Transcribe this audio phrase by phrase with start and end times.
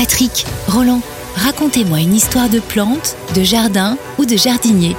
[0.00, 1.02] Patrick, Roland,
[1.34, 4.96] racontez-moi une histoire de plante, de jardin ou de jardinier.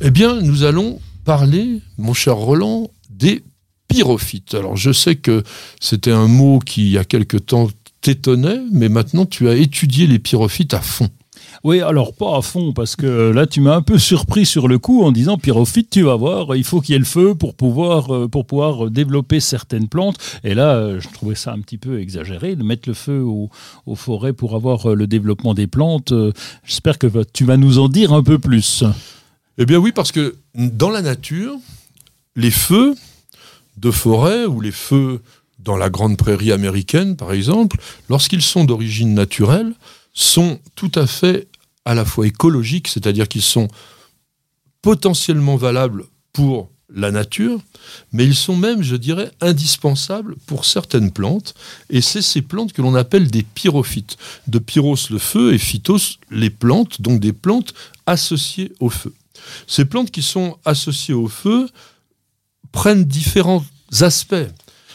[0.00, 3.42] Eh bien, nous allons parler, mon cher Roland, des
[3.88, 4.54] pyrophytes.
[4.54, 5.42] Alors, je sais que
[5.80, 10.06] c'était un mot qui, il y a quelque temps, t'étonnait, mais maintenant, tu as étudié
[10.06, 11.10] les pyrophytes à fond.
[11.64, 14.78] Oui, alors pas à fond, parce que là, tu m'as un peu surpris sur le
[14.78, 17.54] coup en disant pyrophyte, tu vas voir, il faut qu'il y ait le feu pour
[17.54, 20.18] pouvoir, euh, pour pouvoir développer certaines plantes.
[20.44, 23.50] Et là, euh, je trouvais ça un petit peu exagéré de mettre le feu aux,
[23.96, 26.12] forêts pour avoir euh, le développement des plantes.
[26.64, 28.84] J'espère que tu vas nous en dire un peu plus.
[29.58, 31.56] Eh bien oui, parce que dans la nature,
[32.36, 32.94] les feux
[33.76, 35.20] de forêt ou les feux
[35.58, 39.72] dans la grande prairie américaine, par exemple, lorsqu'ils sont d'origine naturelle,
[40.18, 41.46] sont tout à fait
[41.84, 43.68] à la fois écologiques, c'est-à-dire qu'ils sont
[44.82, 47.60] potentiellement valables pour la nature,
[48.12, 51.54] mais ils sont même, je dirais, indispensables pour certaines plantes,
[51.90, 54.16] et c'est ces plantes que l'on appelle des pyrophytes.
[54.46, 57.74] De pyros le feu et phytos les plantes, donc des plantes
[58.06, 59.14] associées au feu.
[59.66, 61.68] Ces plantes qui sont associées au feu
[62.72, 63.64] prennent différents
[64.00, 64.48] aspects,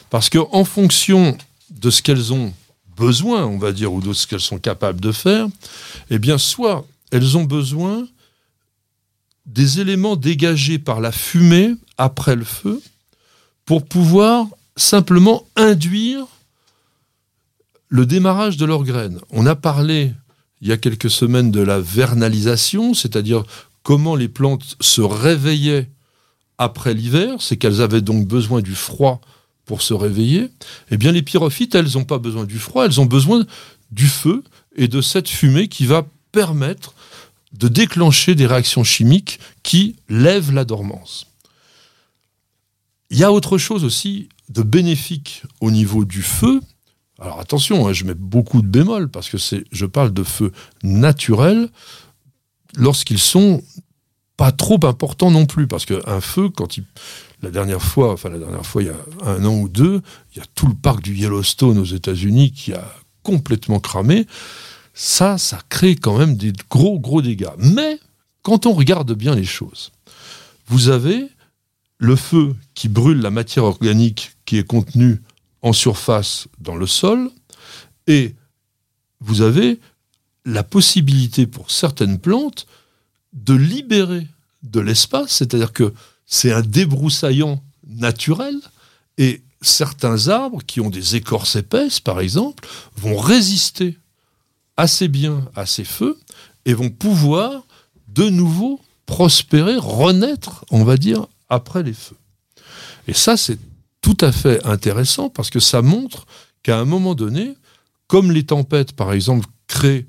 [0.09, 1.37] parce qu'en fonction
[1.69, 2.53] de ce qu'elles ont
[2.95, 5.47] besoin, on va dire, ou de ce qu'elles sont capables de faire,
[6.09, 8.07] eh bien, soit elles ont besoin
[9.45, 12.81] des éléments dégagés par la fumée après le feu
[13.65, 16.25] pour pouvoir simplement induire
[17.89, 19.19] le démarrage de leurs graines.
[19.29, 20.13] On a parlé
[20.61, 23.43] il y a quelques semaines de la vernalisation, c'est-à-dire
[23.83, 25.89] comment les plantes se réveillaient
[26.57, 29.19] après l'hiver, c'est qu'elles avaient donc besoin du froid
[29.65, 30.49] pour se réveiller,
[30.91, 33.45] eh bien les pyrophytes, elles n'ont pas besoin du froid, elles ont besoin
[33.91, 34.43] du feu
[34.75, 36.93] et de cette fumée qui va permettre
[37.53, 41.27] de déclencher des réactions chimiques qui lèvent la dormance.
[43.09, 46.59] Il y a autre chose aussi de bénéfique au niveau du feu.
[47.19, 50.51] Alors attention, hein, je mets beaucoup de bémol parce que c'est, je parle de feu
[50.81, 51.69] naturel
[52.75, 53.63] lorsqu'ils sont
[54.35, 56.85] pas trop importants non plus parce qu'un feu, quand il,
[57.43, 60.39] la dernière fois, enfin la dernière fois, il y a un an ou deux, il
[60.39, 62.89] y a tout le parc du Yellowstone aux États-Unis qui a
[63.21, 64.25] complètement cramé.
[64.93, 67.51] Ça, ça crée quand même des gros, gros dégâts.
[67.57, 67.99] Mais
[68.43, 69.91] quand on regarde bien les choses,
[70.67, 71.27] vous avez
[71.97, 75.21] le feu qui brûle la matière organique qui est contenue
[75.61, 77.29] en surface dans le sol,
[78.07, 78.35] et
[79.19, 79.79] vous avez
[80.45, 82.67] la possibilité pour certaines plantes
[83.33, 84.27] de libérer
[84.63, 85.93] de l'espace, c'est-à-dire que
[86.25, 88.55] c'est un débroussaillant naturel
[89.17, 93.97] et certains arbres qui ont des écorces épaisses, par exemple, vont résister
[94.77, 96.19] assez bien à ces feux
[96.65, 97.63] et vont pouvoir
[98.07, 102.17] de nouveau prospérer, renaître, on va dire, après les feux.
[103.07, 103.59] Et ça, c'est
[104.01, 106.25] tout à fait intéressant parce que ça montre
[106.61, 107.55] qu'à un moment donné,
[108.07, 110.05] comme les tempêtes, par exemple, créent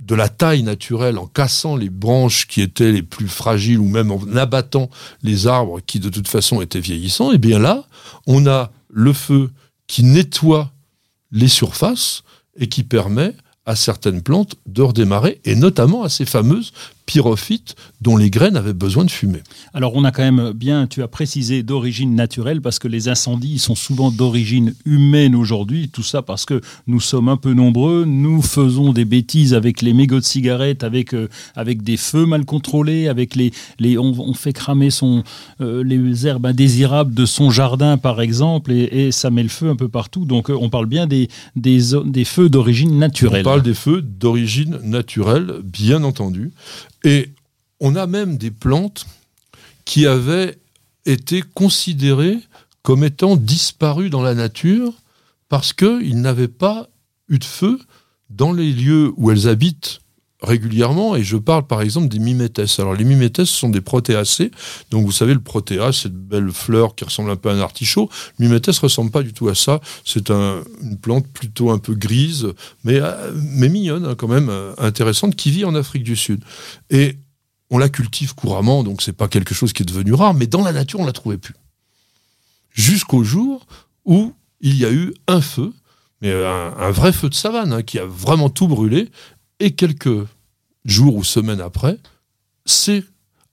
[0.00, 4.10] de la taille naturelle en cassant les branches qui étaient les plus fragiles ou même
[4.10, 4.90] en abattant
[5.22, 7.84] les arbres qui de toute façon étaient vieillissants, et eh bien là,
[8.26, 9.50] on a le feu
[9.86, 10.72] qui nettoie
[11.30, 12.22] les surfaces
[12.56, 13.34] et qui permet
[13.66, 16.72] à certaines plantes de redémarrer, et notamment à ces fameuses
[17.10, 19.42] pyrophytes dont les graines avaient besoin de fumer.
[19.74, 23.58] Alors on a quand même bien, tu as précisé, d'origine naturelle, parce que les incendies
[23.58, 28.42] sont souvent d'origine humaine aujourd'hui, tout ça parce que nous sommes un peu nombreux, nous
[28.42, 33.08] faisons des bêtises avec les mégots de cigarettes, avec, euh, avec des feux mal contrôlés,
[33.08, 33.50] avec les,
[33.80, 35.24] les, on, fait cramer son,
[35.60, 39.76] euh, les herbes indésirables de son jardin par exemple, et, ça met le feu un
[39.76, 43.40] peu partout, donc euh, on parle bien des, des, des feux d'origine naturelle.
[43.40, 46.52] On parle des feux d'origine naturelle, bien entendu.
[47.04, 47.30] Et
[47.80, 49.06] on a même des plantes
[49.84, 50.58] qui avaient
[51.06, 52.38] été considérées
[52.82, 54.94] comme étant disparues dans la nature
[55.48, 56.88] parce qu'ils n'avaient pas
[57.28, 57.78] eu de feu
[58.28, 60.00] dans les lieux où elles habitent
[60.42, 62.78] régulièrement, et je parle par exemple des mimétès.
[62.80, 64.50] Alors les mimétès sont des protéacées,
[64.90, 68.08] donc vous savez le protéa, cette belle fleur qui ressemble un peu à un artichaut.
[68.38, 69.80] Le mimétès ressemble pas du tout à ça.
[70.04, 72.48] C'est une plante plutôt un peu grise,
[72.84, 76.42] mais, euh, mais mignonne hein, quand même, euh, intéressante, qui vit en Afrique du Sud.
[76.88, 77.16] Et
[77.70, 80.62] on la cultive couramment, donc c'est pas quelque chose qui est devenu rare, mais dans
[80.62, 81.54] la nature on la trouvait plus.
[82.72, 83.66] Jusqu'au jour
[84.04, 85.72] où il y a eu un feu,
[86.20, 89.10] mais un, vrai feu de savane, hein, qui a vraiment tout brûlé,
[89.60, 90.26] et quelques
[90.84, 91.98] jours ou semaines après,
[92.66, 93.04] c'est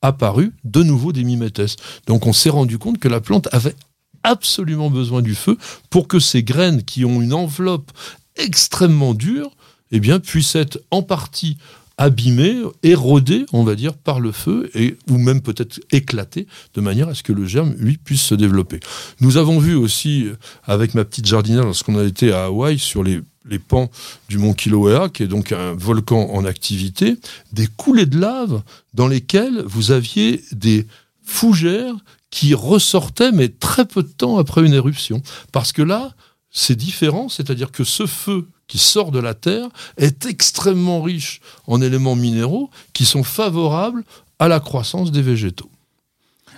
[0.01, 1.75] apparu de nouveau des mimétès.
[2.05, 3.75] Donc on s'est rendu compte que la plante avait
[4.23, 5.57] absolument besoin du feu
[5.89, 7.91] pour que ces graines qui ont une enveloppe
[8.35, 9.51] extrêmement dure
[9.91, 11.57] eh bien, puissent être en partie
[11.97, 16.45] abîmées, érodées, on va dire, par le feu, et, ou même peut-être éclatées,
[16.75, 18.79] de manière à ce que le germe, lui, puisse se développer.
[19.19, 20.27] Nous avons vu aussi,
[20.63, 23.89] avec ma petite jardinière, lorsqu'on a été à Hawaï, sur les les pans
[24.29, 27.17] du mont Kilauea, qui est donc un volcan en activité,
[27.53, 28.61] des coulées de lave
[28.93, 30.85] dans lesquelles vous aviez des
[31.23, 31.95] fougères
[32.29, 35.21] qui ressortaient, mais très peu de temps après une éruption.
[35.51, 36.13] Parce que là,
[36.51, 41.81] c'est différent, c'est-à-dire que ce feu qui sort de la Terre est extrêmement riche en
[41.81, 44.03] éléments minéraux qui sont favorables
[44.39, 45.69] à la croissance des végétaux.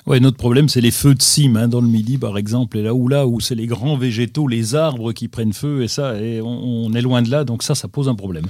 [0.05, 2.81] Ouais, notre problème, c'est les feux de cime hein, dans le Midi, par exemple, et
[2.81, 6.19] là où là où c'est les grands végétaux, les arbres qui prennent feu, et ça,
[6.19, 8.45] et on, est loin de là, donc ça, ça pose un problème.